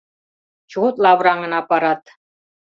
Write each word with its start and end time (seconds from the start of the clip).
Чот 0.71 0.95
лавыраҥын 1.03 1.53
аппарат 1.61 2.01